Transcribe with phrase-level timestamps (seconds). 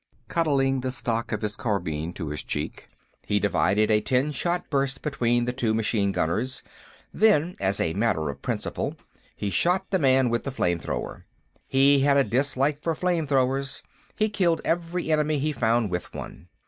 [0.29, 2.89] Cuddling the stock of his carbine to his cheek,
[3.27, 6.63] he divided a ten shot burst between the two machine gunners,
[7.13, 8.95] then, as a matter of principle,
[9.35, 11.27] he shot the man with the flame thrower.
[11.67, 13.83] He had a dislike for flame throwers;
[14.15, 16.47] he killed every enemy he found with one.